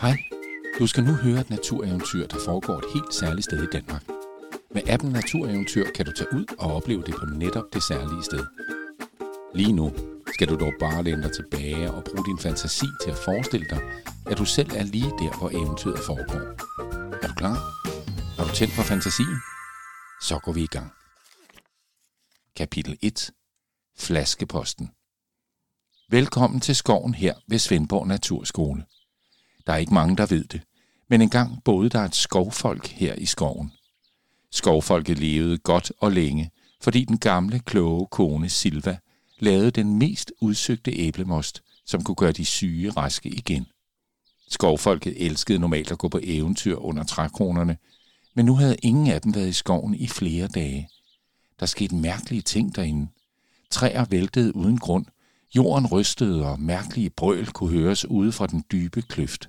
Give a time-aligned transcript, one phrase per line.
[0.00, 0.24] Hej,
[0.78, 4.04] du skal nu høre et natureventyr, der foregår et helt særligt sted i Danmark.
[4.74, 8.46] Med appen Natureventyr kan du tage ud og opleve det på netop det særlige sted.
[9.54, 9.92] Lige nu
[10.34, 13.80] skal du dog bare læne dig tilbage og bruge din fantasi til at forestille dig,
[14.26, 16.42] at du selv er lige der, hvor eventyret foregår.
[17.22, 17.56] Er du klar?
[18.36, 19.36] Har du tændt for fantasien?
[20.28, 20.90] Så går vi i gang.
[22.56, 23.30] Kapitel 1.
[23.98, 24.90] Flaskeposten.
[26.10, 28.84] Velkommen til skoven her ved Svendborg Naturskole.
[29.70, 30.60] Der er ikke mange, der ved det,
[31.08, 33.72] men engang boede der et skovfolk her i skoven.
[34.50, 38.98] Skovfolket levede godt og længe, fordi den gamle, kloge kone Silva
[39.38, 43.66] lavede den mest udsøgte æblemost, som kunne gøre de syge raske igen.
[44.48, 47.76] Skovfolket elskede normalt at gå på eventyr under trækronerne,
[48.34, 50.88] men nu havde ingen af dem været i skoven i flere dage.
[51.60, 53.08] Der skete mærkelige ting derinde.
[53.70, 55.06] Træer væltede uden grund,
[55.56, 59.48] jorden rystede, og mærkelige brøl kunne høres ude fra den dybe kløft.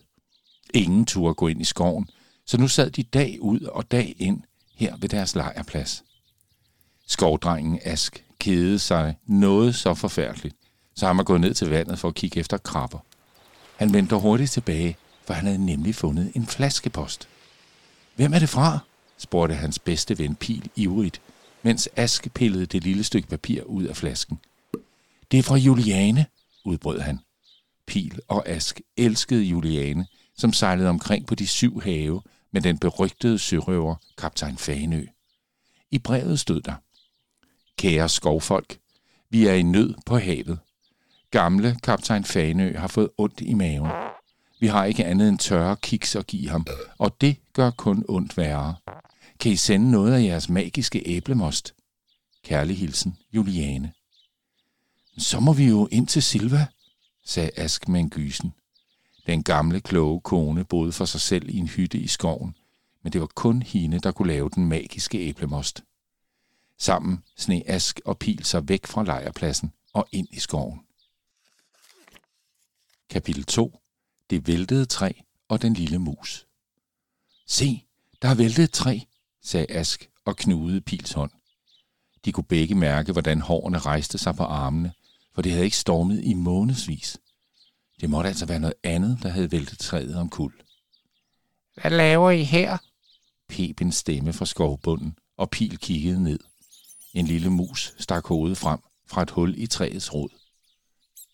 [0.74, 2.10] Ingen turde gå ind i skoven,
[2.46, 4.42] så nu sad de dag ud og dag ind
[4.76, 6.04] her ved deres lejrplads.
[7.08, 10.56] Skovdrengen Ask kedede sig noget så forfærdeligt,
[10.96, 13.00] så han var gået ned til vandet for at kigge efter krabber.
[13.76, 17.28] Han vendte hurtigt tilbage, for han havde nemlig fundet en flaskepost.
[18.16, 18.80] Hvem er det fra?
[19.18, 21.22] spurgte hans bedste ven Pil ivrigt,
[21.64, 24.40] mens Ask pillede det lille stykke papir ud af flasken.
[25.32, 26.26] Det er fra Juliane,
[26.66, 27.20] udbrød han.
[27.88, 33.40] Pil og Ask elskede Juliane, som sejlede omkring på de syv have med den berygtede
[33.40, 35.06] sørøver, kaptajn Fanø.
[35.92, 36.76] I brevet stod der,
[37.78, 38.78] Kære skovfolk,
[39.30, 40.60] vi er i nød på havet.
[41.32, 43.92] Gamle kaptajn Fanø har fået ondt i maven.
[44.60, 48.38] Vi har ikke andet end tørre kiks at give ham, og det gør kun ondt
[48.38, 48.76] værre.
[49.40, 51.74] Kan I sende noget af jeres magiske æblemost?
[52.44, 53.94] Kærlig hilsen, Juliane.
[55.18, 56.66] Så må vi jo ind til Silva,
[57.26, 58.54] sagde Ask med en gysen.
[59.26, 62.56] Den gamle, kloge kone boede for sig selv i en hytte i skoven,
[63.04, 65.84] men det var kun hende, der kunne lave den magiske æblemost.
[66.78, 70.80] Sammen sne Ask og Pil sig væk fra lejrpladsen og ind i skoven.
[73.10, 73.80] Kapitel 2.
[74.30, 75.12] Det væltede træ
[75.48, 76.48] og den lille mus.
[77.48, 77.84] Se,
[78.22, 79.00] der er væltet et træ,
[79.42, 81.32] sagde Ask og knudede Pils hånd.
[82.26, 84.94] De kunne begge mærke, hvordan hårene rejste sig på armene,
[85.34, 87.18] for det havde ikke stormet i månedsvis.
[88.02, 90.54] Det måtte altså være noget andet, der havde væltet træet om kul.
[91.82, 92.78] Hvad laver I her?
[93.50, 96.40] Pep en stemme fra skovbunden, og Pil kiggede ned.
[97.14, 100.30] En lille mus stak hovedet frem fra et hul i træets rod.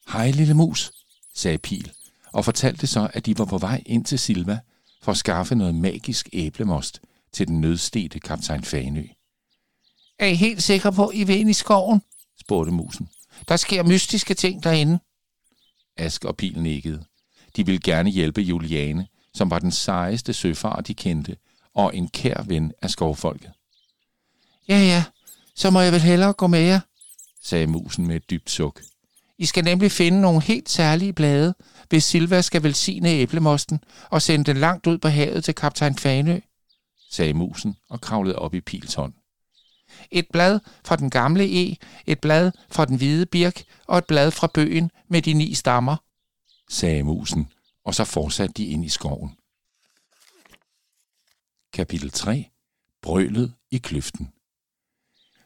[0.07, 0.91] Hej, lille mus,
[1.33, 1.91] sagde Pil,
[2.33, 4.59] og fortalte så, at de var på vej ind til Silva
[5.01, 7.01] for at skaffe noget magisk æblemost
[7.31, 9.03] til den nødstede kaptajn Fanø.
[10.19, 12.01] Er I helt sikre på, at I vil ind i skoven?
[12.39, 13.09] spurgte musen.
[13.47, 14.99] Der sker mystiske ting derinde.
[15.97, 17.03] Ask og Pil nikkede.
[17.55, 21.35] De ville gerne hjælpe Juliane, som var den sejeste søfar, de kendte,
[21.73, 23.51] og en kær ven af skovfolket.
[24.67, 25.03] Ja, ja,
[25.55, 26.79] så må jeg vel hellere gå med jer,
[27.43, 28.81] sagde musen med et dybt suk.
[29.37, 31.55] I skal nemlig finde nogle helt særlige blade,
[31.89, 36.39] hvis Silva skal velsigne æblemosten og sende den langt ud på havet til kaptajn Fanø,
[37.11, 39.13] sagde musen og kravlede op i Pils hånd.
[40.11, 44.31] Et blad fra den gamle e, et blad fra den hvide birk og et blad
[44.31, 45.95] fra bøgen med de ni stammer,
[46.69, 47.51] sagde musen,
[47.83, 49.31] og så fortsatte de ind i skoven.
[51.73, 52.45] Kapitel 3.
[53.01, 54.29] Brølet i kløften.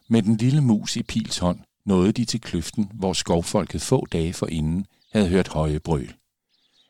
[0.10, 4.34] Med den lille mus i Pils hånd nåede de til kløften, hvor skovfolket få dage
[4.34, 6.16] forinden havde hørt høje brøl.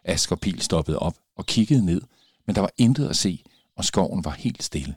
[0.04, 2.02] Ask og Pil stoppede op og kiggede ned,
[2.46, 3.44] men der var intet at se,
[3.76, 4.96] og skoven var helt stille.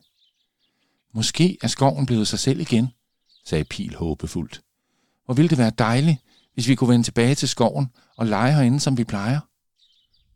[1.14, 2.88] Måske er skoven blevet sig selv igen,
[3.46, 4.60] sagde Pil håbefuldt.
[5.24, 6.18] Hvor ville det være dejligt,
[6.54, 7.86] hvis vi kunne vende tilbage til skoven
[8.16, 9.40] og lege herinde, som vi plejer.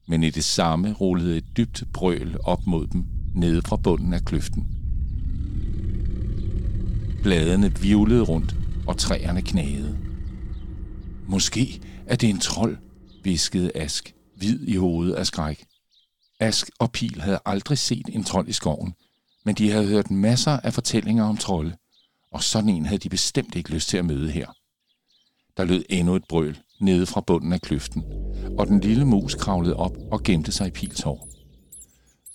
[0.08, 4.24] Men i det samme rullede et dybt brøl op mod dem, nede fra bunden af
[4.24, 4.66] kløften.
[7.22, 8.56] Bladene vivlede rundt,
[8.86, 9.98] og træerne knagede.
[11.26, 12.76] Måske er det en trold,
[13.24, 15.64] viskede Ask, hvid i hovedet af skræk.
[16.40, 18.94] Ask og Pil havde aldrig set en trold i skoven,
[19.44, 21.76] men de havde hørt masser af fortællinger om trolde,
[22.32, 24.46] og sådan en havde de bestemt ikke lyst til at møde her.
[25.56, 28.04] Der lød endnu et brøl nede fra bunden af kløften,
[28.58, 31.28] og den lille mus kravlede op og gemte sig i Piltår.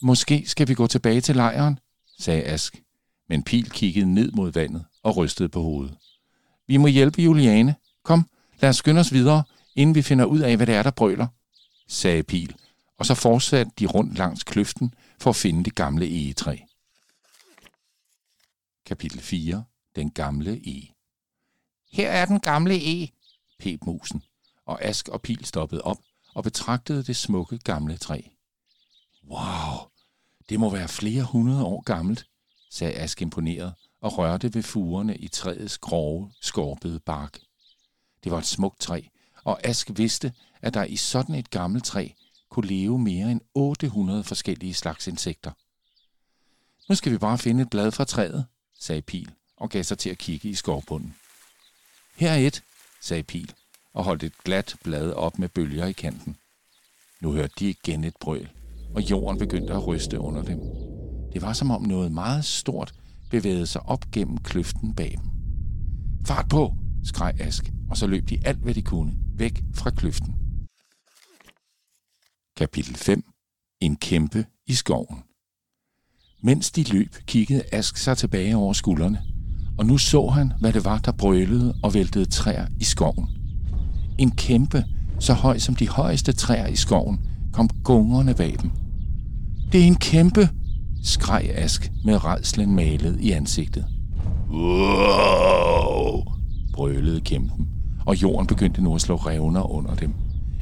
[0.02, 1.80] Måske skal vi gå tilbage til lejren,
[2.20, 2.82] sagde Ask,
[3.30, 5.98] men Pil kiggede ned mod vandet og rystede på hovedet.
[6.68, 7.76] Vi må hjælpe Juliane.
[8.04, 8.30] Kom,
[8.62, 9.44] lad os skynde os videre,
[9.76, 11.28] inden vi finder ud af, hvad det er, der brøler,
[11.88, 12.56] sagde Pil,
[13.00, 16.58] og så fortsatte de rundt langs kløften for at finde det gamle egetræ.
[18.94, 19.64] Kapitel 4.
[19.96, 20.94] Den gamle e.
[21.92, 23.10] Her er den gamle e,
[23.60, 24.24] pep musen,
[24.66, 25.98] og Ask og Pil stoppede op
[26.36, 28.22] og betragtede det smukke gamle træ.
[29.30, 29.90] Wow,
[30.50, 32.26] det må være flere hundrede år gammelt,
[32.70, 37.40] sagde Ask imponeret og rørte ved fugerne i træets grove, skorpede bark.
[38.24, 39.02] Det var et smukt træ,
[39.44, 42.10] og Ask vidste, at der i sådan et gammelt træ
[42.50, 45.52] kunne leve mere end 800 forskellige slags insekter.
[46.90, 48.46] Nu skal vi bare finde et blad fra træet,
[48.84, 51.16] sagde Pil og gav sig til at kigge i skovbunden.
[52.16, 52.64] Her er et,
[53.02, 53.54] sagde Pil
[53.94, 56.38] og holdt et glat blad op med bølger i kanten.
[57.22, 58.50] Nu hørte de igen et brøl,
[58.96, 60.60] og jorden begyndte at ryste under dem.
[61.34, 62.94] Det var som om noget meget stort
[63.30, 65.32] bevægede sig op gennem kløften bag dem.
[66.26, 70.36] Fart på, skreg Ask, og så løb de alt, hvad de kunne, væk fra kløften.
[72.58, 73.24] Kapitel 5.
[73.80, 75.24] En kæmpe i skoven.
[76.46, 79.20] Mens de løb, kiggede Ask sig tilbage over skuldrene,
[79.78, 83.28] og nu så han, hvad det var, der brølede og væltede træer i skoven.
[84.18, 84.86] En kæmpe,
[85.20, 87.20] så høj som de højeste træer i skoven,
[87.54, 88.72] kom gungerne bag dem.
[89.72, 90.50] Det er en kæmpe,
[91.04, 93.86] skreg Ask med redslen malet i ansigtet.
[94.50, 96.24] Wow!
[96.74, 97.68] brølede kæmpen,
[98.06, 100.14] og jorden begyndte nu at slå revner under dem.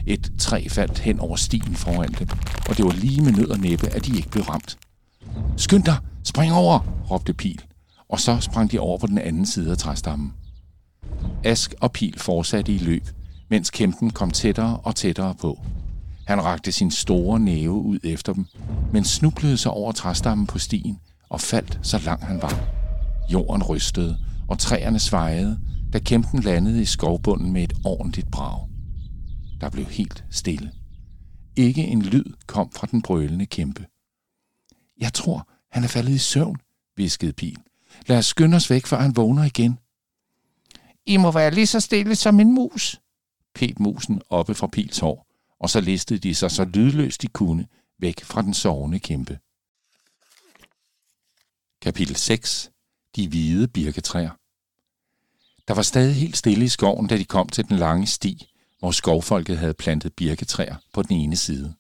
[0.08, 2.28] Et træ faldt hen over stien foran dem,
[2.70, 4.78] og det var lige med nød og næppe, at de ikke blev ramt.
[5.58, 5.98] Skynd dig!
[6.24, 6.80] Spring over!
[7.12, 7.62] råbte Pil,
[8.10, 10.34] og så sprang de over på den anden side af træstammen.
[11.44, 13.08] Ask og Pil fortsatte i løb,
[13.50, 15.60] mens kæmpen kom tættere og tættere på.
[16.28, 18.46] Han rakte sin store næve ud efter dem,
[18.94, 21.00] men snublede sig over træstammen på stien
[21.30, 22.60] og faldt så langt han var.
[23.34, 25.60] Jorden rystede, og træerne svajede,
[25.94, 28.68] da kæmpen landede i skovbunden med et ordentligt brag.
[29.62, 30.72] Der blev helt stille.
[31.56, 33.86] Ikke en lyd kom fra den brølende kæmpe.
[35.02, 36.58] Jeg tror, han er faldet i søvn,
[36.96, 37.58] viskede Pil.
[38.08, 39.80] Lad os skynde os væk, før han vågner igen.
[41.06, 43.02] I må være lige så stille som en mus,
[43.54, 45.28] pep musen oppe fra Pils hår,
[45.60, 47.68] og så listede de sig så lydløst de kunne
[48.00, 49.40] væk fra den sovende kæmpe.
[51.82, 52.72] Kapitel 6.
[53.16, 54.32] De hvide birketræer.
[55.68, 58.48] Der var stadig helt stille i skoven, da de kom til den lange sti,
[58.80, 61.74] hvor skovfolket havde plantet birketræer på den ene side.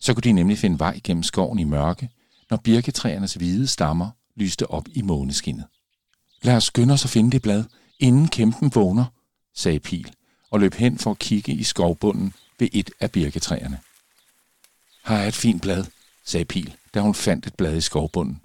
[0.00, 2.10] Så kunne de nemlig finde vej gennem skoven i mørke,
[2.50, 5.64] når birketræernes hvide stammer lyste op i måneskinnet.
[6.42, 7.64] Lad os skynde os at finde det blad,
[8.00, 9.04] inden kæmpen vågner,
[9.54, 10.12] sagde Pil,
[10.50, 13.78] og løb hen for at kigge i skovbunden ved et af birketræerne.
[15.04, 15.84] Har jeg et fint blad,
[16.24, 18.40] sagde Pil, da hun fandt et blad i skovbunden.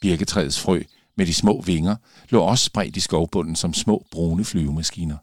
[0.00, 0.82] Birketræets frø
[1.16, 1.96] med de små vinger
[2.28, 5.16] lå også spredt i skovbunden som små brune flyvemaskiner.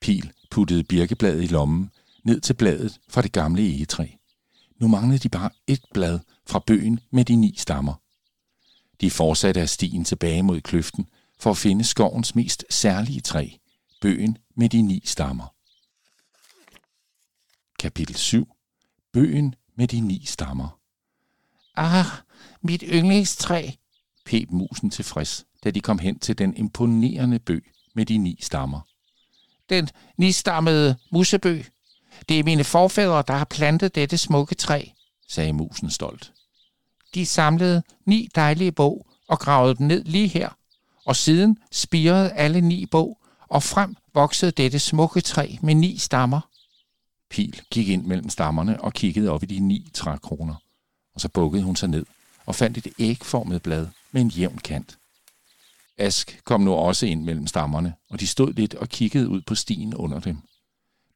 [0.00, 1.90] Pil puttede birkebladet i lommen,
[2.24, 4.06] ned til bladet fra det gamle egetræ.
[4.78, 7.94] Nu manglede de bare et blad fra bøgen med de ni stammer.
[9.00, 11.06] De fortsatte af stien tilbage mod kløften
[11.38, 13.48] for at finde skovens mest særlige træ,
[14.00, 15.54] bøgen med de ni stammer.
[17.78, 18.48] Kapitel 7.
[19.12, 20.78] Bøgen med de ni stammer.
[21.76, 22.06] Ah,
[22.62, 23.70] mit yndlingstræ,
[24.24, 28.80] pep musen tilfreds, da de kom hen til den imponerende bøg med de ni stammer.
[29.68, 31.66] Den nistammede musebøg.
[32.28, 34.84] Det er mine forfædre, der har plantet dette smukke træ,
[35.28, 36.32] sagde musen stolt.
[37.14, 40.48] De samlede ni dejlige bog og gravede dem ned lige her,
[41.06, 43.18] og siden spirede alle ni bog,
[43.48, 46.40] og frem voksede dette smukke træ med ni stammer.
[47.30, 50.54] Pil gik ind mellem stammerne og kiggede op i de ni trækroner,
[51.14, 52.06] og så bukkede hun sig ned
[52.46, 54.98] og fandt et ægformet blad med en jævn kant.
[55.98, 59.54] Ask kom nu også ind mellem stammerne, og de stod lidt og kiggede ud på
[59.54, 60.38] stien under dem.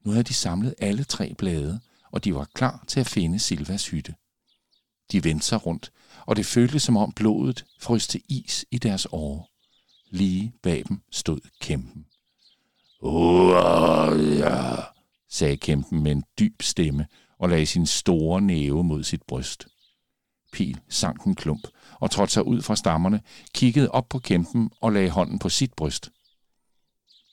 [0.04, 1.80] Nu havde de samlet alle tre blade,
[2.12, 4.14] og de var klar til at finde Silvas hytte.
[5.12, 5.92] De vendte sig rundt,
[6.26, 9.50] og det føltes som om blodet frøs til is i deres år.
[10.10, 12.06] Lige bag dem stod kæmpen.
[13.02, 14.76] Uah, ja,
[15.28, 17.06] sagde kæmpen med en dyb stemme
[17.38, 19.66] og lagde sin store næve mod sit bryst.
[20.52, 21.66] Pil sank en klump
[22.00, 23.20] og trådte sig ud fra stammerne,
[23.54, 26.10] kiggede op på kæmpen og lagde hånden på sit bryst.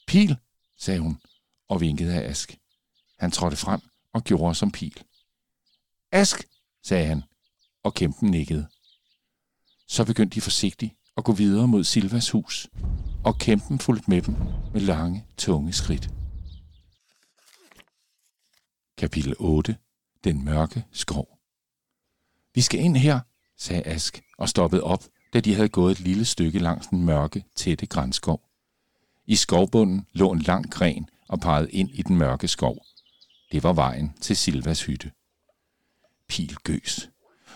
[0.08, 0.38] Pil,
[0.78, 1.18] sagde hun
[1.70, 2.58] og vinkede af Ask.
[3.20, 3.82] Han trådte frem
[4.14, 5.04] og gjorde som Pil.
[6.12, 6.44] Ask,
[6.84, 7.24] sagde han,
[7.84, 8.68] og kæmpen nikkede.
[9.88, 12.68] Så begyndte de forsigtigt at gå videre mod Silvas hus,
[13.24, 14.36] og kæmpen fulgte med dem
[14.74, 16.10] med lange, tunge skridt.
[18.98, 19.78] Kapitel 8.
[20.24, 21.40] Den mørke skov.
[22.56, 23.20] Vi skal ind her,
[23.58, 27.46] sagde Ask og stoppede op, da de havde gået et lille stykke langs den mørke,
[27.56, 28.50] tætte grænskov.
[29.26, 32.78] I skovbunden lå en lang gren og pegede ind i den mørke skov.
[33.52, 35.12] Det var vejen til Silvas hytte.
[36.28, 37.10] Pil gøs.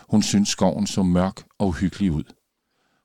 [0.10, 2.24] Hun syntes skoven så mørk og uhyggelig ud.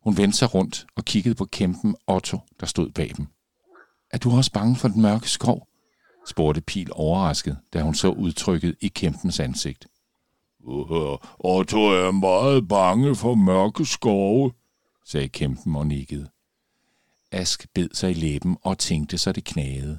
[0.05, 3.27] Hun vendte sig rundt og kiggede på kæmpen Otto, der stod bag dem.
[4.11, 5.69] Er du også bange for den mørke skov?
[6.29, 9.87] spurgte Pil overrasket, da hun så udtrykket i kæmpens ansigt.
[10.61, 14.53] Uh, Otto er meget bange for mørke skove,
[15.05, 16.29] sagde kæmpen og nikkede.
[17.33, 19.99] Ask bed sig i læben og tænkte sig det knagede.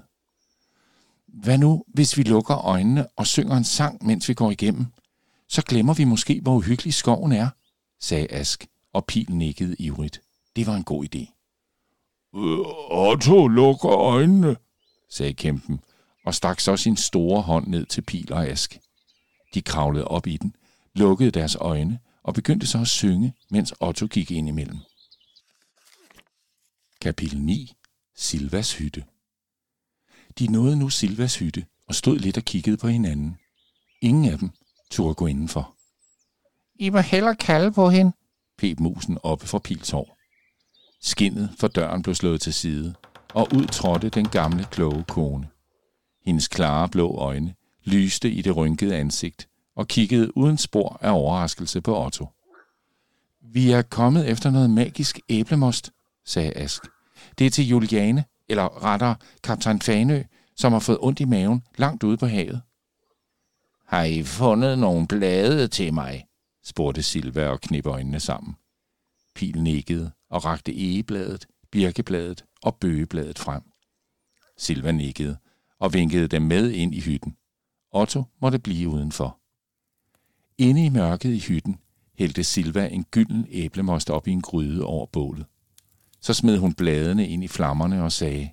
[1.27, 4.85] Hvad nu, hvis vi lukker øjnene og synger en sang, mens vi går igennem?
[5.49, 7.49] Så glemmer vi måske, hvor uhyggelig skoven er,
[7.99, 10.21] sagde Ask, og Pil nikkede ivrigt.
[10.55, 11.33] Det var en god idé.
[12.35, 14.55] Øh, Otto lukker øjnene,
[15.09, 15.79] sagde kæmpen,
[16.25, 18.79] og stak så sin store hånd ned til Pil og Ask.
[19.53, 20.55] De kravlede op i den,
[20.93, 24.77] lukkede deres øjne og begyndte så at synge, mens Otto gik ind imellem.
[27.01, 27.73] Kapitel 9.
[28.15, 29.03] Silvas hytte
[30.39, 33.37] de nåede nu Silvas hytte og stod lidt og kiggede på hinanden.
[34.01, 34.49] Ingen af dem
[34.91, 35.75] turde gå indenfor.
[36.79, 38.11] I må hellere kalde på hende,
[38.57, 40.17] pep musen oppe fra Piltår.
[41.01, 42.95] Skinnet for døren blev slået til side,
[43.33, 45.47] og ud trådte den gamle, kloge kone.
[46.25, 51.81] Hendes klare blå øjne lyste i det rynkede ansigt og kiggede uden spor af overraskelse
[51.81, 52.27] på Otto.
[53.53, 55.91] Vi er kommet efter noget magisk æblemost,
[56.25, 56.83] sagde Ask.
[57.39, 60.23] Det er til Juliane, eller rettere kaptajn Fanø,
[60.55, 62.61] som har fået ondt i maven langt ude på havet.
[63.87, 66.25] Har I fundet nogle blade til mig?
[66.63, 68.55] spurgte Silva og knep øjnene sammen.
[69.35, 73.61] Pil nikkede og rakte egebladet, birkebladet og bøgebladet frem.
[74.57, 75.37] Silva nikkede
[75.79, 77.37] og vinkede dem med ind i hytten.
[77.91, 79.39] Otto måtte blive udenfor.
[80.57, 81.79] Inde i mørket i hytten
[82.17, 85.45] hældte Silva en gylden æblemost op i en gryde over bålet.
[86.21, 88.49] Så smed hun bladene ind i flammerne og sagde,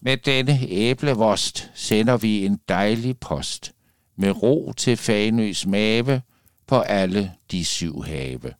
[0.00, 3.72] Med denne æblevost sender vi en dejlig post
[4.16, 6.22] med ro til Fanøs mave
[6.66, 8.52] på alle de syv have.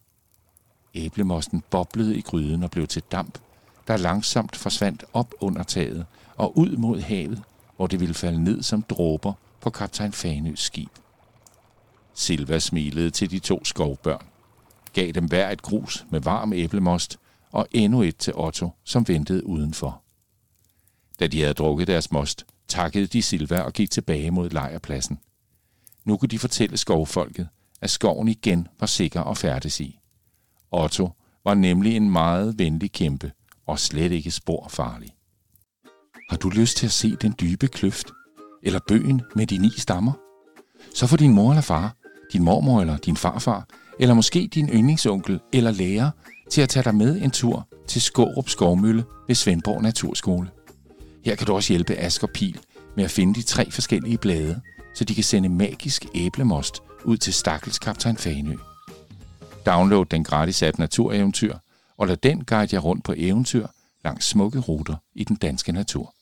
[0.94, 3.38] Æblemosten boblede i gryden og blev til damp,
[3.88, 7.42] der langsomt forsvandt op under taget og ud mod havet,
[7.76, 10.90] hvor det ville falde ned som dråber på kaptajn Fanøs skib.
[12.14, 14.26] Silva smilede til de to skovbørn,
[14.92, 17.18] gav dem hver et grus med varm æblemost
[17.54, 20.02] og endnu et til Otto, som ventede udenfor.
[21.20, 25.18] Da de havde drukket deres most, takkede de Silva og gik tilbage mod lejrpladsen.
[26.04, 27.48] Nu kunne de fortælle skovfolket,
[27.80, 29.98] at skoven igen var sikker at færdes i.
[30.70, 31.10] Otto
[31.44, 33.32] var nemlig en meget venlig kæmpe
[33.66, 35.14] og slet ikke spor farlig.
[36.30, 38.06] Har du lyst til at se den dybe kløft?
[38.62, 40.12] Eller bøgen med de ni stammer?
[40.94, 41.96] Så får din mor eller far,
[42.32, 43.68] din mormor eller din farfar,
[44.00, 46.10] eller måske din yndlingsonkel eller lærer
[46.50, 50.50] til at tage dig med en tur til Skårup Skovmølle ved Svendborg Naturskole.
[51.24, 52.60] Her kan du også hjælpe Ask og Pil
[52.96, 54.60] med at finde de tre forskellige blade,
[54.94, 58.54] så de kan sende magisk æblemost ud til stakkels kaptajn Fanø.
[59.66, 61.56] Download den gratis app Natureventyr,
[61.98, 63.66] og lad den guide jer rundt på eventyr
[64.04, 66.14] langs smukke ruter i den danske natur.